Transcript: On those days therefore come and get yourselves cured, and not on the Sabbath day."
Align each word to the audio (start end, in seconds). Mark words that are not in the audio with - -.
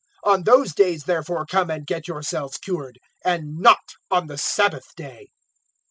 On 0.23 0.41
those 0.45 0.73
days 0.73 1.03
therefore 1.03 1.45
come 1.45 1.69
and 1.69 1.85
get 1.85 2.07
yourselves 2.07 2.57
cured, 2.57 2.97
and 3.23 3.59
not 3.59 3.93
on 4.09 4.25
the 4.25 4.37
Sabbath 4.39 4.95
day." 4.95 5.27